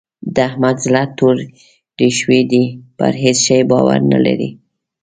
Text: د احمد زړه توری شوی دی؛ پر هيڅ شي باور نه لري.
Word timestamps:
د 0.35 0.37
احمد 0.49 0.77
زړه 0.85 1.03
توری 1.17 2.09
شوی 2.19 2.41
دی؛ 2.51 2.63
پر 2.97 3.13
هيڅ 3.23 3.37
شي 3.45 3.59
باور 3.71 3.99
نه 4.11 4.19
لري. 4.25 4.49